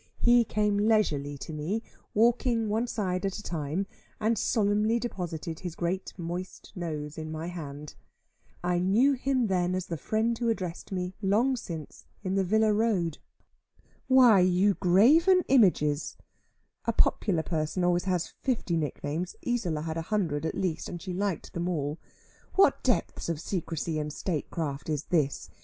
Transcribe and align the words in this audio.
He 0.17 0.43
came 0.43 0.77
leisurely 0.77 1.37
to 1.37 1.53
me, 1.53 1.83
walking 2.15 2.69
one 2.69 2.87
side 2.87 3.23
at 3.23 3.37
a 3.37 3.43
time, 3.43 3.85
and 4.19 4.35
solemnly 4.35 4.97
deposited 4.97 5.59
his 5.59 5.75
great 5.75 6.11
moist 6.17 6.71
nose 6.75 7.19
in 7.19 7.31
my 7.31 7.45
hand. 7.49 7.93
I 8.63 8.79
knew 8.79 9.13
him 9.13 9.45
then 9.45 9.75
as 9.75 9.85
the 9.85 9.97
friend 9.97 10.35
who 10.35 10.49
addressed 10.49 10.91
me, 10.91 11.13
long 11.21 11.55
since, 11.55 12.07
in 12.23 12.33
the 12.33 12.43
Villa 12.43 12.73
Road. 12.73 13.19
"Why, 14.07 14.39
you 14.39 14.73
graven 14.73 15.43
images" 15.47 16.17
a 16.85 16.93
popular 16.93 17.43
person 17.43 17.83
always 17.83 18.05
has 18.05 18.33
fifty 18.41 18.77
nicknames; 18.77 19.35
Isola 19.47 19.81
had 19.81 19.97
a 19.97 20.01
hundred 20.09 20.47
at 20.47 20.55
least, 20.55 20.89
and 20.89 20.99
she 20.99 21.13
liked 21.13 21.53
them 21.53 21.69
all 21.69 21.99
"what 22.55 22.81
depth 22.81 23.29
of 23.29 23.39
secresy 23.39 23.99
and 23.99 24.11
statecraft 24.11 24.89
is 24.89 25.03
this! 25.11 25.51